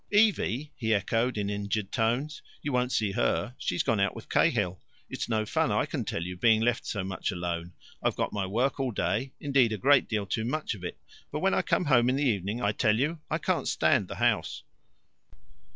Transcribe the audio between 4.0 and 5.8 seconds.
with Cahill. It's no fun,